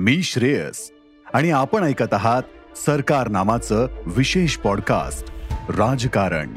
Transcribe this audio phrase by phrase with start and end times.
[0.00, 0.92] मी श्रेयस.
[1.34, 2.42] आणि आपण ऐकत आहात
[2.86, 5.32] सरकार नामाचं विशेष पॉडकास्ट
[5.70, 6.54] राजकारण.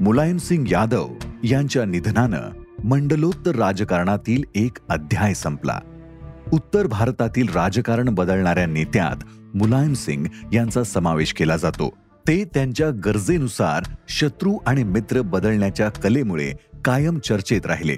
[0.00, 1.08] मुलायम सिंग यादव
[1.44, 2.40] यांच्या निधनानं
[2.84, 5.80] मंडलोत्तर राजकारणातील एक अध्याय संपला.
[6.52, 9.24] उत्तर भारतातील राजकारण बदलणाऱ्या नेत्यात
[9.56, 11.88] मुलायम सिंग यांचा समावेश केला जातो.
[12.28, 16.52] ते त्यांच्या गरजेनुसार शत्रू आणि मित्र बदलण्याच्या कलेमुळे
[16.84, 17.96] कायम चर्चेत राहिले.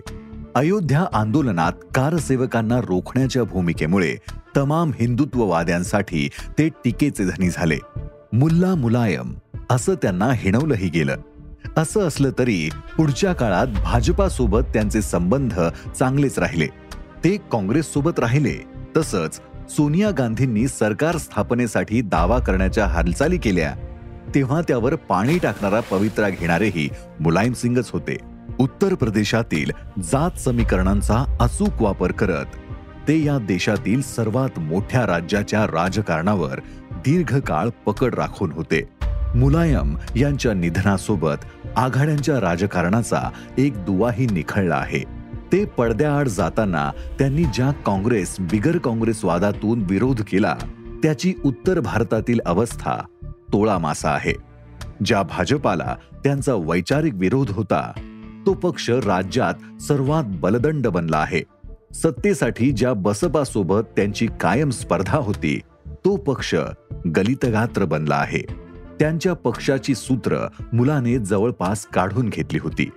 [0.54, 4.16] अयोध्या आंदोलनात कारसेवकांना रोखण्याच्या भूमिकेमुळे
[4.56, 7.78] तमाम हिंदुत्ववाद्यांसाठी ते टीकेचे धनी झाले.
[8.32, 9.34] मुल्ला मुलायम
[9.70, 11.16] असं त्यांना हिणवलंही गेलं.
[11.76, 15.60] असं असलं तरी पुढच्या काळात भाजपासोबत त्यांचे संबंध
[15.98, 16.66] चांगलेच राहिले.
[17.24, 18.54] ते काँग्रेससोबत राहिले
[18.96, 23.74] तसंच सोनिया गांधींनी सरकार स्थापनेसाठी दावा करण्याच्या हालचाली केल्या.
[24.34, 26.88] तेव्हा त्यावर पाणी टाकणारा पवित्रा घेणारेही
[27.20, 28.33] मुलायम सिंगच होते.
[28.60, 29.70] उत्तर प्रदेशातील
[30.02, 32.44] जात समीकरणांचा अचूक वापर करत
[33.08, 36.60] ते या देशातील सर्वात मोठ्या राज्याच्या राजकारणावर
[36.92, 38.88] दीर्घकाळ पकड राखून होते.
[39.34, 41.44] मुलायम यांच्या निधनासोबत
[41.76, 45.02] आघाड्यांच्या राजकारणाचा एक दुवाही निखळला आहे.
[45.52, 50.56] ते पडद्याआड जाताना त्यांनी ज्या काँग्रेस बिगर काँग्रेस वादातून विरोध केला
[51.02, 52.96] त्याची उत्तर भारतातील अवस्था
[53.52, 54.32] तोळा मासा आहे.
[55.04, 57.92] ज्या भाजपाला त्यांचा वैचारिक विरोध होता
[58.46, 61.42] तो पक्ष राज्यात सर्वात बलदंड बनला आहे.
[61.94, 66.54] सत्तेसाठी ज्या बसपासोबत त्यांची कायम स्पर्धा होती तो पक्ष
[67.16, 68.42] गलितगात्र बनला आहे.
[69.00, 72.90] त्यांच्या पक्षाची सूत्र मुलाने जवळपास काढून घेतली होती.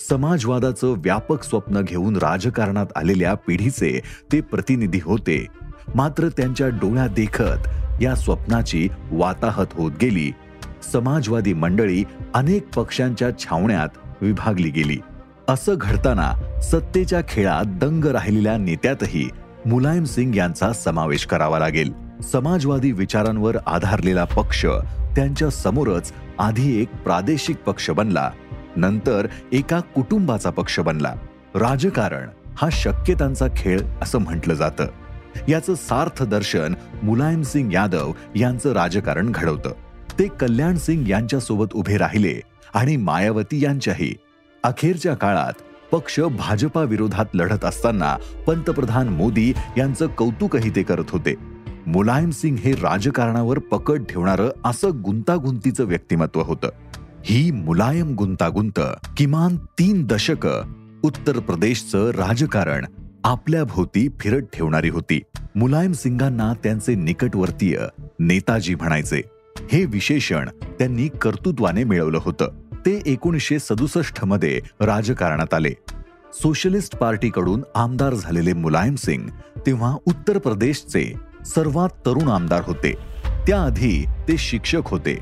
[0.00, 4.00] समाजवादाचं व्यापक स्वप्न घेऊन राजकारणात आलेल्या पिढीचे
[4.32, 5.46] ते प्रतिनिधी होते.
[5.94, 7.68] मात्र त्यांच्या डोळ्या देखत
[8.02, 10.32] या स्वप्नाची वाताहत होत गेली.
[10.92, 12.04] समाजवादी मंडळी
[12.34, 13.88] अनेक पक्षांच्या छावण्यात
[14.20, 14.96] विभागली गेली.
[15.48, 19.28] असं घडताना सत्तेच्या खेळात दंग राहिलेल्या नेत्यातही
[19.66, 21.92] मुलायम सिंग यांचा समावेश करावा लागेल.
[22.32, 24.66] समाजवादी विचारांवर आधारलेला पक्ष
[25.16, 28.30] त्यांच्या समोरच आधी एक प्रादेशिक पक्ष बनला
[28.76, 31.14] नंतर एका कुटुंबाचा पक्ष बनला.
[31.54, 34.86] राजकारण हा शक्यतांचा खेळ असं म्हटलं जातं.
[35.48, 39.70] याचं सार्थ दर्शन मुलायम सिंग यादव यांचं राजकारण घडवतं.
[40.18, 42.40] ते कल्याण सिंग यांच्यासोबत उभे राहिले
[42.74, 44.14] आणि मायावती यांच्याही.
[44.64, 45.52] अखेरच्या काळात
[45.92, 51.34] पक्ष भाजपा विरोधात लढत असताना पंतप्रधान मोदी यांचं कौतुकही ते करत होते.
[51.86, 56.68] मुलायम सिंग हे राजकारणावर पकड ठेवणारं असं गुंतागुंतीचं व्यक्तिमत्व होतं.
[57.24, 58.80] ही मुलायम गुंतागुंत
[59.16, 60.48] किमान तीन दशक
[61.02, 62.84] उत्तर प्रदेशचं राजकारण
[63.24, 65.20] आपल्या भोवती फिरत ठेवणारी होती.
[65.56, 67.78] मुलायम सिंगांना त्यांचे निकटवर्तीय
[68.20, 69.22] नेताजी म्हणायचे
[69.72, 72.48] हे विशेषण त्यांनी कर्तृत्वाने मिळवलं होतं.
[72.86, 75.70] ते एकोणीसशे सदुसष्टमध्ये राजकारणात आले.
[76.32, 79.28] सोशलिस्ट पार्टीकडून आमदार झालेले मुलायम सिंग
[79.66, 81.12] तेव्हा उत्तर प्रदेशचे
[81.46, 82.94] सर्वात तरुण आमदार होते.
[83.46, 85.18] त्याआधी ते शिक्षक होते.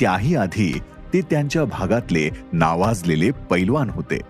[0.00, 0.80] त्याही आधी
[1.14, 4.20] ते त्यांच्या भागातले नावाजलेले पैलवान होते.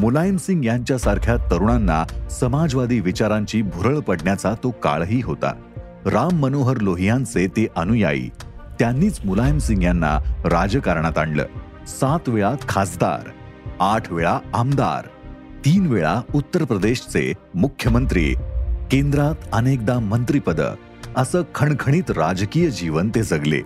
[0.00, 5.52] मुलायम सिंग यांच्यासारख्या तरुणांना समाजवादी विचारांची भुरळ पडण्याचा तो काळही होता.
[6.06, 8.30] राम मनोहर लोहियांचे ते अनुयायी
[8.78, 11.44] त्यांनीच मुलायम सिंग यांना राजकारणात आणलं.
[11.86, 13.30] सात वेळा खासदार
[13.80, 15.08] आठ वेळा आमदार
[15.64, 18.34] तीन वेळा उत्तर प्रदेशचे मुख्यमंत्री.
[18.90, 20.60] केंद्रात अनेकदा मंत्रीपद
[21.16, 23.60] असं खणखणीत राजकीय जीवन ते जगले.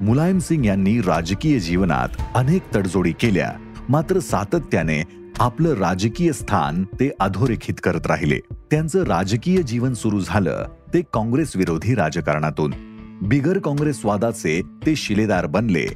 [0.00, 3.52] मुलायम सिंग यांनी राजकीय जीवनात अनेक तडजोडी केल्या
[3.88, 5.02] मात्र सातत्याने
[5.38, 8.38] आपलं राजकीय स्थान ते अधोरेखित करत राहिले.
[8.70, 12.93] त्यांचं राजकीय जीवन सुरू झालं ते काँग्रेस विरोधी राजकारणातून.
[13.22, 15.86] बिगर काँग्रेसवादाचे ते शिलेदार बनले.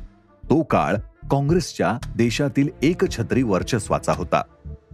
[0.45, 0.95] तो काळ
[1.31, 4.43] काँग्रेसच्या देशातील एकछत्री वर्चस्वाचा होता.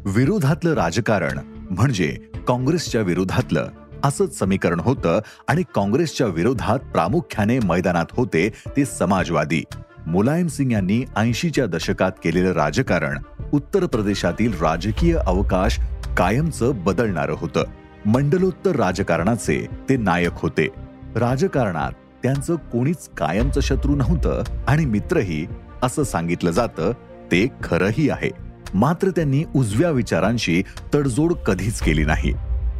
[0.06, 1.38] विरोधातलं राजकारण
[1.70, 2.18] म्हणजे
[2.48, 3.68] काँग्रेसच्या विरोधातलं
[4.04, 9.64] असंच समीकरण होतं आणि काँग्रेसच्या विरोधात प्रामुख्याने मैदानात होते ते समाजवादी.
[10.06, 13.18] मुलायम सिंग यांनी ऐंशीच्या दशकात केलेलं राजकारण
[13.52, 15.80] उत्तर प्रदेशातील राजकीय अवकाश
[16.16, 17.64] कायमचं बदलणारं होतं.
[18.06, 20.68] मंडलोत्तर राजकारणाचे ते नायक होते.
[21.16, 21.92] राजकारणात
[22.24, 25.46] त्यांचं कोणीच कायमचं शत्रू नव्हतं आणि मित्रही
[25.82, 26.92] असं सांगितलं जातं
[27.32, 28.30] ते खरंही आहे.
[28.74, 30.62] मात्र त्यांनी उजव्या विचारांशी
[30.94, 32.32] तडजोड कधीच केली नाही.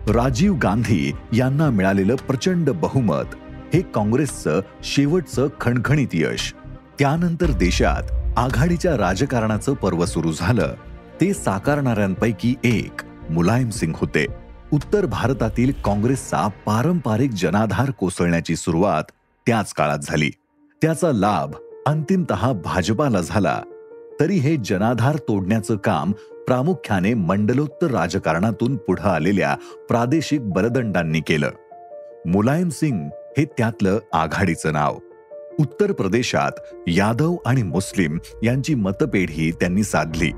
[0.09, 3.35] राजीव गांधी यांना मिळालेलं प्रचंड बहुमत
[3.75, 6.55] हे काँग्रेसचं शेवटचं खणखणीत यश.
[6.99, 10.75] त्यानंतर देशात आघाडीच्या राजकारणाचं पर्व सुरू झालं.
[11.21, 13.01] ते साकारणाऱ्यांपैकी एक
[13.31, 14.27] मुलायम सिंग होते.
[14.73, 19.05] उत्तर भारतातील काँग्रेसचा पारंपरिक जनाधार कोसळण्याची सुरुवात
[19.47, 20.31] त्याच काळात झाली.
[20.83, 21.55] त्याचा लाभ
[21.87, 22.33] अंतिमत
[22.65, 23.63] भाजपाला झाला.
[24.21, 26.13] तरी हे जनाधार तोडण्याचं काम
[26.47, 29.57] प्रामुख्याने मंडलोत्तर राजकारणातून पुढे आलेल्या
[29.89, 31.51] प्रादेशिक बलदंडांनी केलं.
[32.27, 33.09] मुलायम सिंग
[33.39, 34.99] हे त्यातलं आघाडीचं नाव.
[35.61, 36.53] उत्तर प्रदेशात
[36.87, 40.33] यादव आणि मुस्लिम यांची मतपेढी त्यांनी साधली.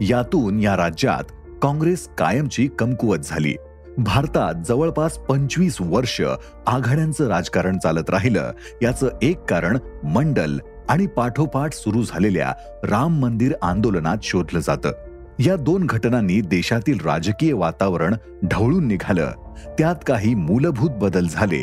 [0.00, 1.32] यातून या राज्यात
[1.62, 3.54] काँग्रेस कायमची कमकुवत झाली.
[3.98, 6.20] भारतात जवळपास पंचवीस वर्ष
[6.66, 8.52] आघाड्यांचं राजकारण चालत राहिलं.
[8.82, 10.58] याचं एक कारण मंडल
[10.88, 12.52] आणि पाठोपाठ सुरू झालेल्या
[12.84, 14.90] राम मंदिर आंदोलनात शोधलं जातं.
[15.38, 18.14] या दोन घटनांनी देशातील राजकीय वातावरण
[18.44, 19.30] ढवळून निघालं.
[19.78, 21.62] त्यात काही मूलभूत बदल झाले.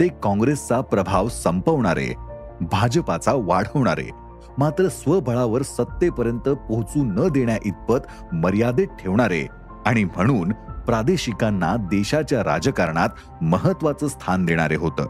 [0.00, 2.14] ते काँग्रेसचा प्रभाव संपवणारे
[2.60, 4.10] भाजपाचा वाढवणारे
[4.58, 9.46] मात्र स्वबळावर सत्तेपर्यंत पोहोचू न देण्या इतपत मर्यादेत ठेवणारे
[9.86, 10.52] आणि म्हणून
[10.86, 13.08] प्रादेशिकांना देशाच्या राजकारणात
[13.42, 15.06] महत्वाचं स्थान देणारे होतं.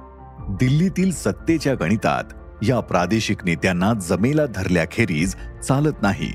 [0.48, 2.24] दिल्लीतील सत्तेच्या गणितात
[2.62, 5.34] या प्रादेशिक नेत्यांना जमेला धरल्याखेरीज
[5.68, 6.32] चालत नाही.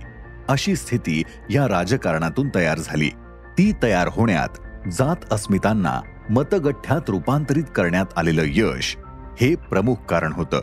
[0.49, 3.09] अशी स्थिती या राजकारणातून तयार झाली.
[3.57, 4.49] ती तयार होण्यात
[4.91, 8.97] जात अस्मितांना मतगठ्ठ्यात रूपांतरित करण्यात आलेलं यश
[9.41, 10.59] हे प्रमुख कारण होतं.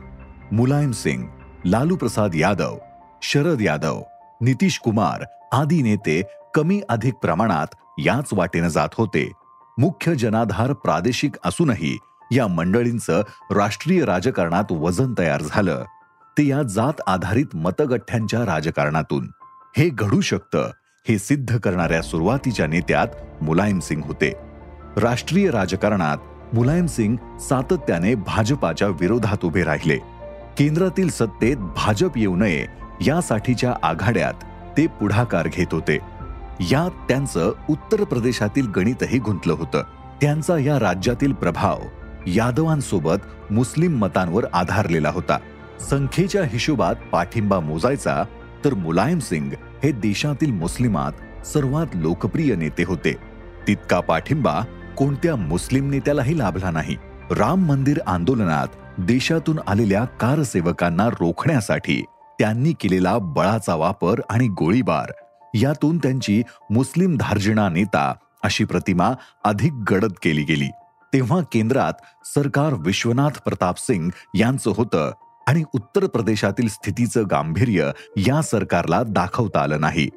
[0.52, 1.22] मुलायम सिंग
[1.66, 2.76] लालू प्रसाद यादव
[3.22, 4.02] शरद यादव
[4.40, 6.22] नितीश कुमार आदी नेते
[6.54, 7.66] कमी अधिक प्रमाणात
[7.98, 9.32] याच वाटेनं जात होते.
[9.78, 11.98] मुख्य जनाधार प्रादेशिक असूनही
[12.32, 15.84] या मंडळींचं राष्ट्रीय राजकारणात वजन तयार झालं.
[16.38, 19.30] ते या जात आधारित मतगठ्ठ्यांच्या राजकारणातून.
[19.76, 20.70] हे घडू शकतं
[21.08, 23.08] हे सिद्ध करणाऱ्या सुरुवातीच्या नेत्यात
[23.42, 24.32] मुलायम सिंग होते.
[24.96, 26.18] राष्ट्रीय राजकारणात
[26.54, 29.96] मुलायम सिंग सातत्याने भाजपाच्या विरोधात उभे राहिले.
[30.58, 32.66] केंद्रातील सत्तेत भाजप येऊ नये
[33.06, 34.34] यासाठीच्या आघाड्यात
[34.76, 35.98] ते पुढाकार घेत होते.
[36.60, 39.82] यात त्यांचं उत्तर प्रदेशातील गणितही गुंतलं होतं.
[40.20, 41.78] त्यांचा या राज्यातील प्रभाव
[42.26, 45.38] यादवांसोबत मुस्लिम मतांवर आधारलेला होता.
[45.80, 48.24] संख्येच्या हिशोबात पाठिंबा मोजायचा
[48.64, 49.52] तर मुलायम सिंग
[49.82, 53.14] हे देशातील मुस्लिमात सर्वात लोकप्रिय नेते होते.
[53.68, 54.60] तितका पाठिंबा
[54.96, 56.96] कोणत्या मुस्लिम नेत्यालाही लाभला नाही.
[57.30, 58.68] राम मंदिर आंदोलनात
[58.98, 62.04] देशातून आलेल्या कारसेवकांना रोखण्यासाठी
[62.38, 65.23] त्यांनी केलेला बळाचा वापर आणि गोळीबार
[65.54, 69.10] यातून त्यांची मुस्लिम धार्जिणा नेता अशी प्रतिमा
[69.44, 70.68] अधिक गडद केली गेली.
[71.14, 71.92] तेव्हा केंद्रात
[72.26, 75.10] सरकार विश्वनाथ प्रताप सिंग यांचं होतं
[75.48, 80.08] आणि उत्तर प्रदेशातील स्थितीचं गांभीर्य या सरकारला दाखवता आलं नाही.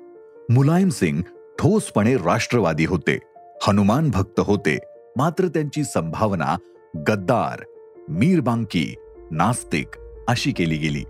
[0.50, 1.22] मुलायम सिंग
[1.60, 3.20] ठोसपणे राष्ट्रवादी होते
[3.68, 4.78] हनुमान भक्त होते
[5.18, 6.58] मात्र त्यांची संभावना
[7.08, 7.64] गद्दार
[8.10, 8.96] मीरबांकी
[9.32, 9.88] नास्तिक
[10.28, 11.04] अशी केली गेली.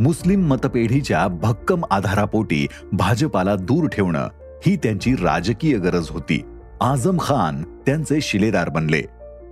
[0.00, 4.28] मुस्लिम मतपेढीच्या भक्कम आधारापोटी भाजपाला दूर ठेवणं
[4.66, 6.44] ही त्यांची राजकीय गरज होती.
[6.80, 9.02] आझम खान त्यांचे शिलेदार बनले.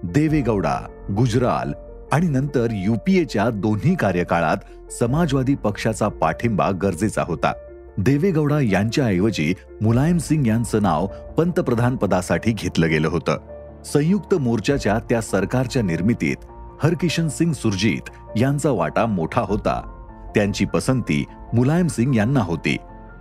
[0.04, 0.78] देवेगौडा
[1.16, 1.72] गुजराल
[2.12, 7.52] आणि नंतर युपीएच्या दोन्ही कार्यकाळात समाजवादी पक्षाचा पाठिंबा गरजेचा होता.
[7.98, 11.06] देवेगौडा यांच्याऐवजी मुलायम सिंग यांचं नाव
[11.38, 13.38] पंतप्रधान पदासाठी घेतलं गेलं होतं.
[13.84, 16.36] संयुक्त मोर्चाच्या त्या सरकारच्या निर्मितीत
[16.82, 19.96] हरकिशन सिंग सुरजीत यांचा वाटा मोठा होता.
[20.34, 22.76] त्यांची पसंती मुलायम सिंग यांना होती.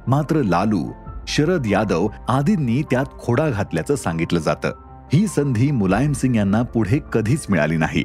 [0.08, 0.92] मात्र लालू
[1.28, 4.72] शरद यादव आदींनी त्यात खोडा घातल्याचं सांगितलं जातं.
[5.14, 8.04] ही संधी मुलायम सिंग यांना पुढे कधीच मिळाली नाही.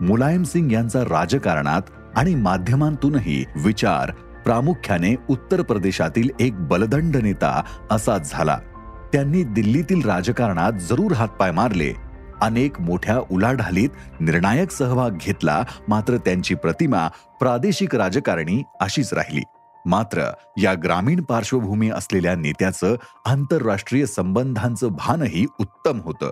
[0.00, 1.82] मुलायम सिंग यांचा राजकारणात
[2.16, 4.10] आणि माध्यमांतूनही विचार
[4.44, 8.58] प्रामुख्याने उत्तर प्रदेशातील एक बलदंड नेता असाच झाला.
[9.12, 12.05] त्यांनी दिल्लीतील राजकारणात जरूर हातपाय मारले.
[12.42, 13.88] अनेक मोठ्या उलाढालीत
[14.20, 17.08] निर्णायक सहभाग घेतला मात्र त्यांची प्रतिमा
[17.40, 19.42] प्रादेशिक राजकारणी अशीच राहिली.
[19.86, 26.30] मात्र या ग्रामीण पार्श्वभूमी असलेल्या नेत्याचं आंतरराष्ट्रीय संबंधांचं भानही उत्तम होतं.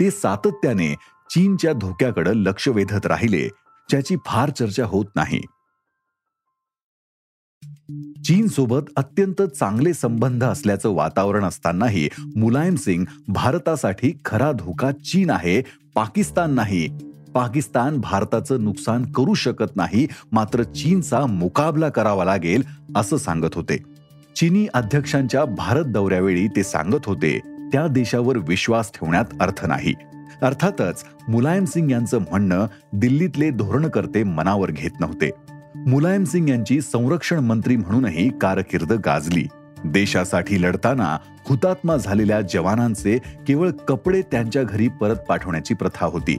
[0.00, 0.94] ते सातत्याने
[1.30, 3.48] चीनच्या धोक्याकडे लक्ष वेधत राहिले
[3.90, 5.40] ज्याची फार चर्चा होत नाही.
[8.24, 15.62] चीनसोबत अत्यंत चांगले संबंध असल्याचं वातावरण असतानाही मुलायम सिंग भारतासाठी खरा धोका चीन आहे
[15.94, 16.88] पाकिस्तान नाही.
[17.34, 22.62] पाकिस्तान भारताचं नुकसान करू शकत नाही मात्र चीनचा मुकाबला करावा लागेल
[22.96, 23.76] असं सांगत होते.
[24.36, 27.38] चीनी अध्यक्षांच्या भारत दौऱ्यावेळी ते सांगत होते
[27.72, 29.94] त्या देशावर विश्वास ठेवण्यात अर्थ नाही.
[30.42, 35.30] अर्थातच मुलायम सिंग यांचं म्हणणं दिल्लीतले धोरणकर्ते मनावर घेत नव्हते.
[35.88, 39.46] मुलायम सिंग यांची संरक्षण मंत्री म्हणूनही कारकीर्द गाजली.
[39.84, 41.18] देशासाठी लढताना
[41.48, 46.36] हुतात्मा झालेल्या जवानांचे केवळ कपडे त्यांच्या घरी परत पाठवण्याची प्रथा होती.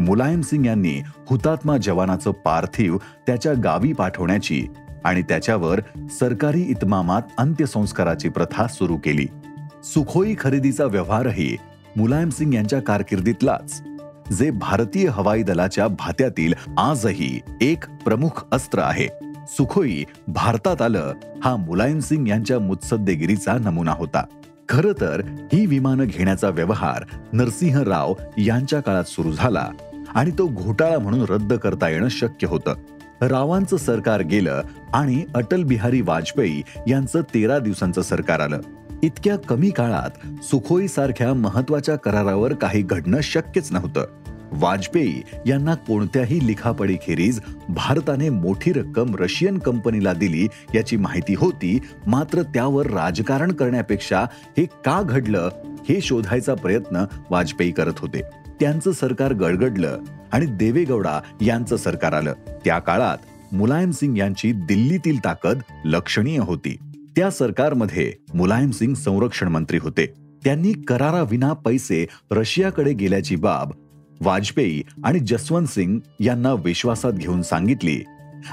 [0.00, 2.96] मुलायम सिंग यांनी हुतात्मा जवानाचं पार्थिव
[3.26, 4.66] त्याच्या गावी पाठवण्याची
[5.04, 9.26] आणि त्याच्यावर सरकारी इतमामात अंत्यसंस्काराची प्रथा सुरू केली.
[9.84, 11.56] सुखोई खरेदीचा व्यवहारही
[11.96, 13.82] मुलायम सिंग यांच्या कारकिर्दीतलाच.
[14.32, 19.08] जे भारतीय हवाई दलाच्या भात्यातील आजही एक प्रमुख अस्त्र आहे.
[19.46, 21.12] सुखोई भारतात आलं
[21.44, 24.24] हा मुलायम सिंग यांच्या मुत्सद्देगिरीचा नमुना होता.
[24.68, 29.68] खर तर ही विमानं घेण्याचा व्यवहार नरसिंह राव यांच्या काळात सुरू झाला
[30.14, 32.74] आणि तो घोटाळा म्हणून रद्द करता येणं शक्य होतं.
[33.22, 34.62] रावांचं सरकार गेलं
[34.92, 38.60] आणि अटल बिहारी वाजपेयी यांचं तेरा दिवसांचं सरकार आलं.
[39.02, 44.06] इतक्या कमी काळात सुखोई सारख्या महत्त्वाच्या करारावर काही घडणं शक्यच नव्हतं.
[44.52, 52.86] वाजपेयी यांना कोणत्याही लिखापडीखेरीज भारताने मोठी रक्कम रशियन कंपनीला दिली याची माहिती होती मात्र त्यावर
[52.86, 54.20] राजकारण करण्यापेक्षा
[54.58, 55.48] हे का घडलं
[55.88, 58.20] हे शोधायचा प्रयत्न वाजपेयी करत होते.
[58.60, 59.98] त्यांचं सरकार गडगडलं
[60.32, 62.32] आणि देवेगौडा यांचं सरकार आलं.
[62.64, 63.18] त्या काळात
[63.54, 66.76] मुलायम सिंग यांची दिल्लीतील ताकद लक्षणीय होती.
[67.16, 70.06] त्या सरकारमध्ये मुलायम सिंग संरक्षण मंत्री होते.
[70.44, 73.72] त्यांनी कराराविना पैसे रशियाकडे गेल्याची बाब
[74.20, 78.00] वाजपेयी आणि जसवंत सिंग यांना विश्वासात घेऊन सांगितली.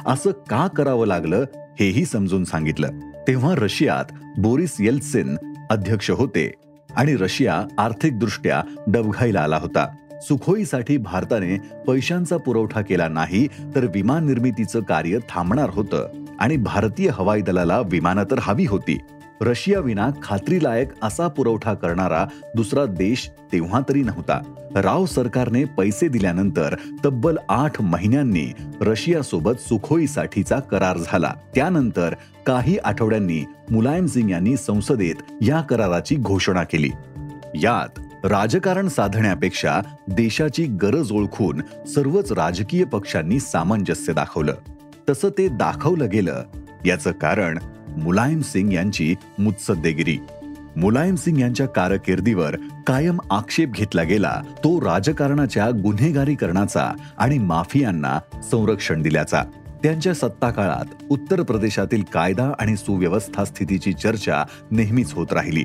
[0.05, 1.45] असं का करावं लागलं
[1.79, 2.87] हेही समजून सांगितलं.
[3.27, 5.35] तेव्हा रशियात बोरिस येल्सिन
[5.69, 6.53] अध्यक्ष होते
[6.95, 9.95] आणि रशिया आर्थिकदृष्ट्या डबघाईला आला होता.
[10.21, 16.07] सुखोईसाठी भारताने पैशांचा पुरवठा केला नाही तर विमान निर्मितीचं कार्य थांबणार होतं
[16.39, 18.97] आणि भारतीय हवाई दलाला विमानं तर हवी होती.
[19.41, 22.25] रशिया विना खात्रीलायक असा पुरवठा करणारा
[22.55, 24.41] दुसरा देश तेव्हा तरी नव्हता.
[24.75, 26.75] राव सरकारने पैसे दिल्यानंतर
[27.05, 31.33] तब्बल आठ महिन्यांनी रशियासोबत सुखोईसाठीचा करार झाला.
[31.55, 36.89] त्यानंतर काही आठवड्यांनी मुलायम सिंग यांनी संसदेत या कराराची घोषणा केली.
[37.55, 44.53] यात राजकारण साधण्यापेक्षा देशाची गरज ओळखून सर्वच राजकीय पक्षांनी सामंजस्य दाखवलं.
[45.09, 46.43] तसं ते दाखवलं गेलं.
[46.85, 47.57] याचं कारण
[47.97, 50.17] मुलायम सिंग यांची मुत्सद्देगिरी.
[50.75, 52.55] मुलायम सिंग यांच्या कारकिर्दीवर
[52.87, 58.19] कायम आक्षेप घेतला गेला तो राजकारणाच्या गुन्हेगारीकरणाचा आणि माफियांना
[58.51, 59.43] संरक्षण दिल्याचा.
[59.83, 65.63] त्यांच्या सत्ता काळात उत्तर प्रदेशातील कायदा आणि सुव्यवस्था स्थितीची चर्चा नेहमीच होत राहिली.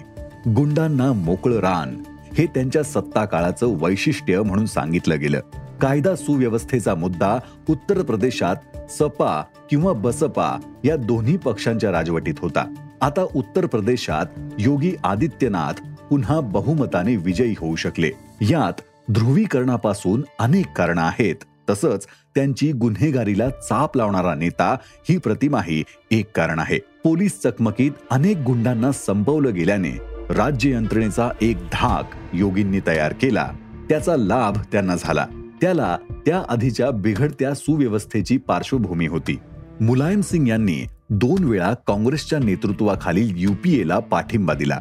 [0.49, 5.41] गुंडांना मोकळं रान हे त्यांच्या सत्ता काळाचं वैशिष्ट्य म्हणून सांगितलं गेलं.
[5.81, 7.39] कायदा सुव्यवस्थेचा मुद्दा
[7.71, 8.57] उत्तर प्रदेशात
[8.91, 12.75] सपा किंवा बसपा या दोन्ही पक्षांच्या राजवटीत होता.
[13.01, 14.27] आता उत्तर प्रदेशात
[14.59, 18.11] योगी आदित्यनाथ पुन्हा बहुमताने विजयी होऊ शकले.
[18.41, 18.81] यात
[19.13, 21.37] ध्रुवीकरणापासून अनेक कारण आहेत.
[21.71, 24.77] तसंच त्यांची गुन्हेगारीला चाप लावणारा नेता
[25.09, 26.79] ही प्रतिमाही एक कारण आहे.
[26.79, 33.51] पोलीस चकमकीत अनेक गुंडांना संपवलं गेल्याने राज्य यंत्रणेचा एक धाक योगींनी तयार केला.
[33.89, 35.27] त्याचा लाभ त्यांना झाला.
[35.61, 39.39] त्याला त्या आधीच्या बिघडत्या सुव्यवस्थेची पार्श्वभूमी होती.
[39.81, 44.81] मुलायम सिंग यांनी दोन वेळा काँग्रेसच्या नेतृत्वाखालील युपीएला पाठिंबा दिला.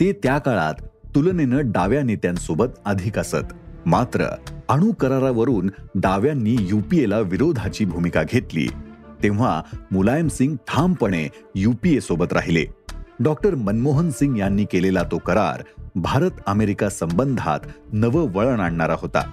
[0.00, 0.74] ते त्या काळात
[1.14, 3.44] तुलनेनं डाव्या नेत्यांसोबत अधिक असत.
[3.86, 4.24] मात्र
[4.68, 8.66] अणु करारावरून डाव्यांनी युपीएला विरोधाची भूमिका घेतली.
[9.22, 12.64] तेव्हा मुलायम सिंग ठामपणे युपीए सोबत राहिले.
[13.20, 15.62] डॉक्टर मनमोहन सिंग यांनी केलेला तो करार
[15.94, 17.60] भारत अमेरिका संबंधात
[17.92, 19.30] नवं वळण आणणारा होता.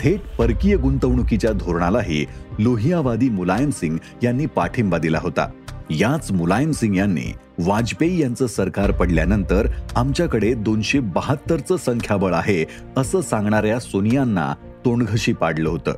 [0.00, 2.26] थेट परकीय गुंतवणुकीच्या धोरणालाही
[2.58, 5.48] लोहियावादी मुलायम सिंग यांनी पाठिंबा दिला होता.
[5.90, 12.64] याच मुलायम सिंग यांनी वाजपेयी यांचं सरकार पडल्यानंतर आमच्याकडे दोनशे बहात्तरचं संख्याबळ आहे
[12.96, 15.92] असं सांगणाऱ्या सोनियांना तोंडघशी पाडलं होतं.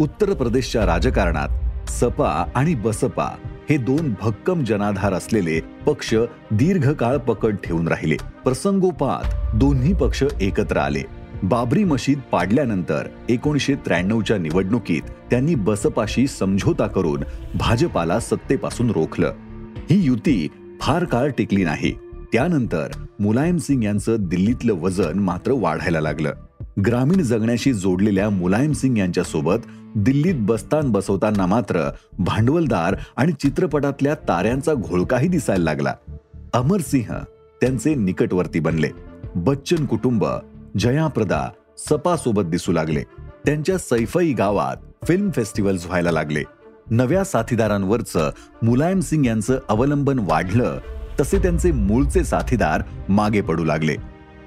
[0.00, 1.48] उत्तर प्रदेशच्या राजकारणात
[1.90, 3.28] सपा आणि बसपा
[3.70, 6.14] हे दोन भक्कम जनाधार असलेले पक्ष
[6.50, 8.16] दीर्घकाळ पकड ठेवून राहिले.
[8.44, 11.02] प्रसंगोपात दोन्ही पक्ष एकत्र आले.
[11.42, 17.20] बाबरी मशीद पाडल्यानंतर एकोणीशे त्र्याण्णवच्या निवडणुकीत त्यांनी बसपाशी समझोता करून
[17.54, 19.32] भाजपाला सत्तेपासून रोखलं.
[19.90, 20.48] ही युती
[20.80, 21.92] फार काळ टिकली नाही.
[22.32, 22.86] त्यानंतर
[23.20, 26.32] मुलायम सिंग यांचं दिल्लीतलं वजन मात्र वाढायला लागलं.
[26.84, 29.58] ग्रामीण जगण्याशी जोडलेल्या मुलायम सिंग यांच्यासोबत
[29.96, 35.94] दिल्लीत बस्तान बसवताना मात्र भांडवलदार आणि चित्रपटातल्या ताऱ्यांचा घोळकाही दिसायला लागला.
[36.54, 37.14] अमर सिंह
[37.60, 38.88] त्यांचे निकटवर्ती बनले.
[39.34, 40.24] बच्चन कुटुंब
[40.78, 43.02] जयाप्रदा सपासोबत दिसू लागले.
[43.44, 46.42] त्यांच्या सैफई गावात फिल्म फेस्टिवल्स व्हायला लागले.
[46.90, 48.30] नव्या साथीदारांवरचं
[48.62, 50.78] मुलायम सिंग यांचं अवलंबन वाढलं
[51.20, 53.96] तसे त्यांचे मूळचे साथीदार मागे पडू लागले.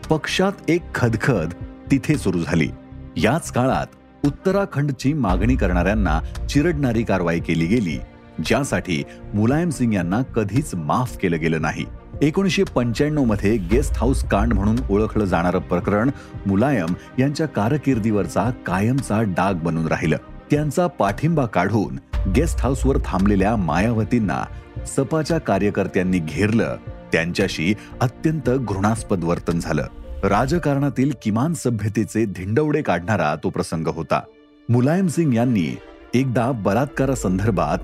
[0.09, 1.53] पक्षात एक खदखद
[1.91, 2.69] तिथे सुरू झाली.
[3.17, 3.87] याच काळात
[4.25, 6.19] उत्तराखंडची मागणी करणाऱ्यांना
[6.49, 7.97] चिरडणारी कारवाई केली गेली
[8.45, 9.03] ज्यासाठी
[9.33, 11.85] मुलायम सिंग यांना कधीच माफ केलं गेलं नाही.
[12.21, 16.09] एकोणीसशे पंच्याण्णवमध्ये गेस्ट हाऊस कांड म्हणून ओळखलं जाणारं प्रकरण
[16.45, 20.17] मुलायम यांच्या कारकिर्दीवरचा कायमचा डाग बनून राहिलं.
[20.51, 21.99] त्यांचा पाठिंबा काढून
[22.31, 24.45] गेस्ट हाऊसवर थांबलेल्या मायावतींना
[24.85, 26.75] सपाच्या कार्यकर्त्यांनी घेरलं
[27.11, 29.85] त्यांच्याशी अत्यंत घृणास्पद वर्तन झालं.
[30.23, 34.19] राजकारणातील किमान सभ्यतेचे धिंडवडे काढणारा तो प्रसंग होता.
[34.69, 35.75] मुलायम सिंग यांनी
[36.13, 37.77] एकदा बलात्कारासंदर्भात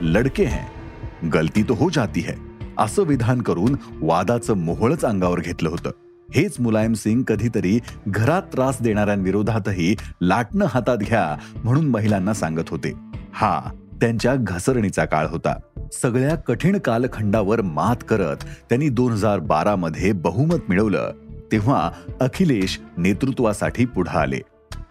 [0.00, 2.34] लडके हैं गलती तो हो जाती है
[2.78, 5.90] असं विधान करून वादाचं मोहळच अंगावर घेतलं होतं.
[6.34, 12.92] हेच मुलायम सिंग कधीतरी घरात त्रास देणाऱ्यांविरोधातही लाटणं हातात घ्या म्हणून महिलांना सांगत होते.
[13.32, 13.60] हा
[14.00, 15.58] त्यांच्या घसरणीचा काळ होता.
[15.92, 18.36] सगळ्या कठीण कालखंडावर मात करत
[18.68, 21.12] त्यांनी दोन हजार बारा मध्ये बहुमत मिळवलं
[21.52, 21.90] तेव्हा
[22.20, 24.40] अखिलेश नेतृत्वासाठी पुढे आले.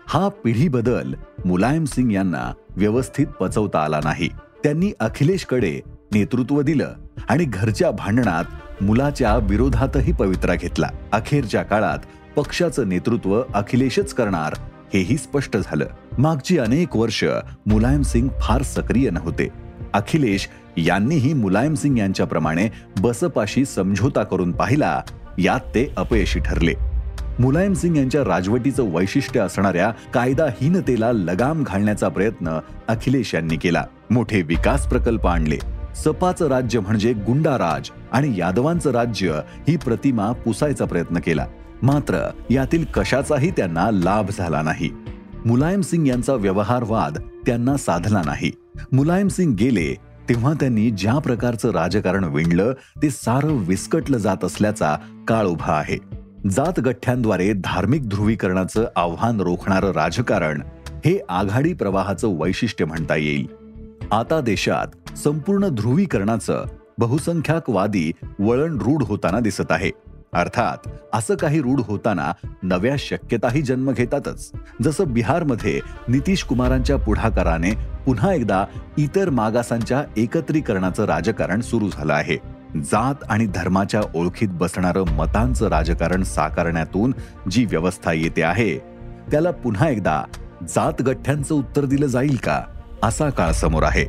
[0.08, 1.14] हा पिढी बदल
[1.46, 4.30] मुलायम सिंग यांना व्यवस्थित पचवता आला नाही.
[4.64, 5.80] त्यांनी अखिलेशकडे
[6.14, 6.94] नेतृत्व दिलं
[7.30, 8.44] आणि घरच्या भांडणात
[8.84, 10.90] मुलाच्या विरोधातही पवित्रा घेतला.
[11.12, 12.00] अखेरच्या काळात
[12.36, 14.54] पक्षाचं नेतृत्व अखिलेशच करणार
[14.94, 15.86] हेही स्पष्ट झालं.
[16.18, 17.24] मागची अनेक वर्ष
[17.66, 19.48] मुलायम सिंग फार सक्रिय नव्हते.
[19.94, 25.02] अखिलेश यांनीही मुलायम सिंग यांच्याप्रमाणे बसपाशी समझोता करून पाहिला
[25.38, 26.74] यात ते अपयशी ठरले.
[27.40, 33.86] मुलायम सिंग यांच्या राजवटीचं वैशिष्ट्य असणाऱ्या कायदाहीनतेला लगाम घालण्याचा प्रयत्न अखिलेश यांनी केला.
[34.10, 35.58] मोठे विकास प्रकल्प आणले.
[35.96, 41.46] सपाचं राज्य म्हणजे गुंडाराज आणि यादवांचं राज्य ही प्रतिमा पुसायचा प्रयत्न केला.
[41.84, 44.90] मात्र यातील कशाचाही त्यांना लाभ झाला नाही.
[45.46, 48.52] मुलायम सिंग यांचा व्यवहारवाद त्यांना साधला नाही.
[48.92, 49.96] मुलायम सिंग गेले
[50.32, 52.74] तेव्हा त्यांनी ज्या प्रकारचं राजकारण विणलं
[53.04, 54.98] ते सारं विस्कटलं जात असल्याचा
[55.28, 55.98] काळ उभा आहे.
[56.52, 60.62] जात गठ्ठ्यांद्वारे धार्मिक ध्रुवीकरणाचं आव्हान रोखणारं राजकारण
[61.06, 63.48] हे आघाडी प्रवाहाचं वैशिष्ट्य म्हणता येईल.
[64.12, 66.66] आता देशात संपूर्ण ध्रुवीकरणाचं
[66.98, 69.92] बहुसंख्याकवादी वळण रूढ होताना दिसत आहे.
[70.34, 72.32] अर्थात असं काही रूढ होताना
[72.64, 74.52] नव्या शक्यताही जन्म घेतातच.
[74.84, 77.72] जसं बिहारमध्ये नितीश कुमारांच्या पुढाकाराने
[78.06, 78.66] पुन्हा एकदा
[78.98, 82.38] इतर मागासांच्या एकत्रीकरणाचं राजकारण सुरू झालं आहे.
[82.76, 87.14] जात आणि धर्माच्या ओळखीत बसणारं मतांचं राजकारण साकारण्यातून
[87.52, 88.78] जी व्यवस्था येते आहे
[89.32, 90.24] त्याला पुन्हा एकदा
[90.76, 92.64] जात गठ्ठ्यांचं उत्तर दिलं जाईल का?
[93.04, 94.06] असा काळ समोर आहे.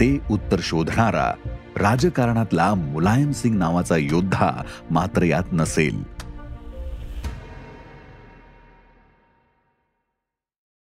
[0.00, 1.32] ते उत्तर शोधणारा
[1.76, 6.16] राजकारणातला मुलायम सिंग नावाचा योद्धा मात्र यात नसेल.